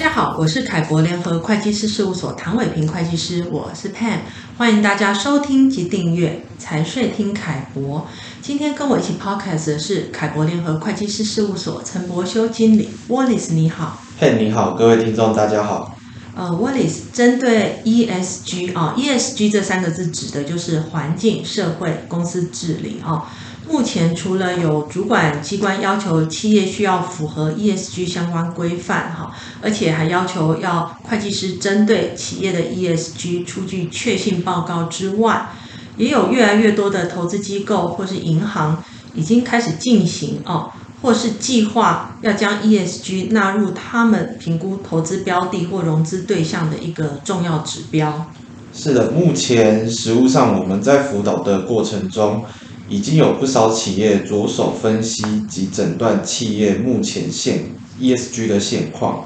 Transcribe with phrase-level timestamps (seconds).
[0.00, 4.20] 好，我是凯博联合会计师事务所唐伟平会计师，我是 Pan，
[4.56, 8.06] 欢迎大家收听及订阅财税听凯博。
[8.40, 15.96] 今天跟我一起 Podcast 的是凯博联合会计师事务所陈柏修经理，Wallace 你好 Pan 你好，各位听众大家好。
[16.34, 23.24] 呃，Wallace 针对 ESG 啊，ESG 这三个字指的就是环境、社会、公司治理啊。
[23.68, 29.32] 目前除了有主管机关要求企业需要符合 ESG 相关规范哈，
[29.62, 35.48] 而且还要求要会计师针对企业的 ESG 出具确信报告之外，
[35.96, 38.82] 也有越来越多的投资机构或是银行
[39.14, 48.26] 已经开始进行哦，或是计划要将 ESG 纳入他们评估投资标的或融资对象的一个重要指标。
[48.74, 52.44] 是的，目前实务上我们在辅导的过程中。
[52.92, 57.60] 已经有不少企业着手分析及诊断企业目前现
[57.98, 59.24] ESG 的现况，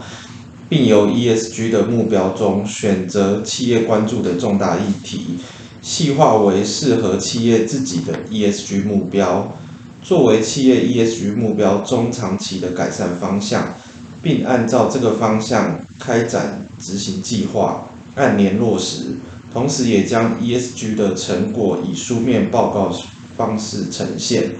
[0.68, 5.40] 并由 ESG 的目标中选择企业关注的重大议题，
[5.82, 9.52] 细化为适合企业自己的 ESG 目标，
[10.00, 13.74] 作为企业 ESG 目标中长期的改善方向，
[14.22, 19.16] 并按照这个方向开展执行计划，按年落实，
[19.52, 22.96] 同时也将 ESG 的成果以书面报告
[23.36, 24.54] 方式呈现，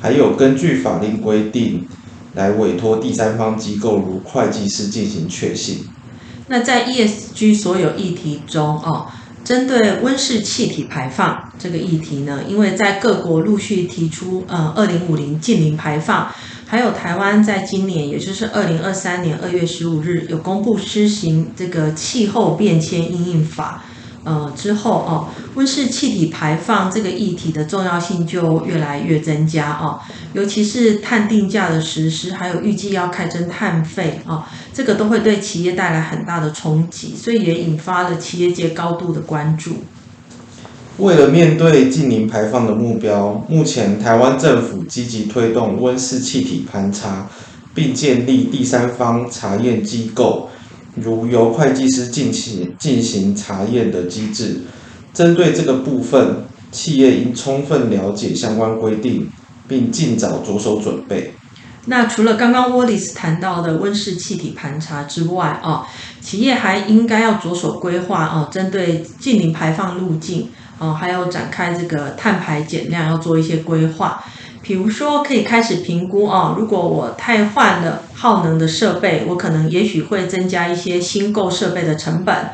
[0.00, 1.86] 还有根据法令规定
[2.34, 5.78] 来委托第三方机构如会计师进行确信。
[6.48, 9.06] 那在 ESG 所有议题中，哦，
[9.44, 16.28] 针对温室气体排放这个议题呢，因为在各国陆续提出呃二零五零净零排放，
[16.66, 23.84] 还有台湾在今年，也就是二零二三年二月十五日有公布施行这个气候变迁应应法。
[24.22, 29.98] 呃，之后哦，温室气体排放这个议题的重要性就越来越增加哦，
[30.34, 39.84] 尤其是碳定价的实施，还有预计要开征碳费哦，这个都会对企业带来很大的冲击，所以也引发了企业界高度的关注。
[40.98, 47.26] 为了面对净零排放的目标，目前台湾政府积极推动温室气体盘查，
[47.72, 50.50] 并建立第三方查验机构。
[50.96, 54.62] 如由会计师进行进行查验的机制，
[55.14, 59.30] 针对这个部分，企业应充分了解相关规定，
[59.68, 61.32] 并尽早着手准备。
[61.86, 65.86] 那除了刚刚 Wallace 谈到的温室气体盘查之外，哦，
[66.20, 70.48] 企业还应该要着手规划哦，针对近零排放路径，
[70.78, 74.22] 哦，还有展开这个碳排减量，要做一些规划。
[74.62, 82.50] 比如说，可以开始评估哦，如果我太换了耗能的设备，我可能也许会增加一些新购设备的成本。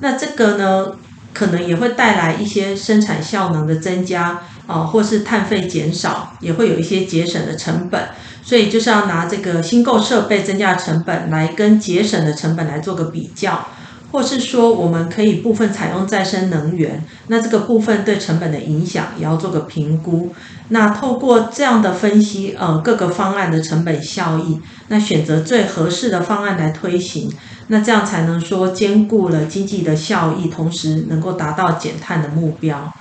[0.00, 0.92] 那这个呢，
[1.34, 8.08] 可能也会带来一些生产效能的增加啊，或是碳费减少，也会有一些节省的成本。
[8.42, 13.66] 所以就是要拿这个新购设备增加的成本来跟节省的成本来做个比较。
[14.10, 20.32] 或是说，我们可以部分采用再生能源，那这个部分对成本的影响也要做个评估。
[20.70, 27.32] 那透过这样的分析，呃，各个方案的成本效益，那选择最合适的方案来推行，
[27.68, 32.92] 那这样才能说兼顾了经济的效益，同时能够达到减碳的目标。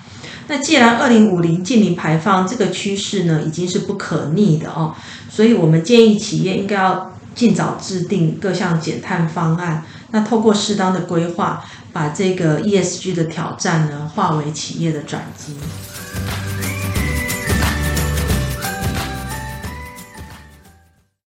[0.48, 4.96] 那既然二零五零净零排放这个趋势呢，已经是不可逆的哦，
[5.30, 9.84] 所以我们建议企业应该要尽早制定各项减碳方案。
[10.12, 15.56] 那透过适当的规划，把这个 ESG 的挑战呢，化为企业的转机。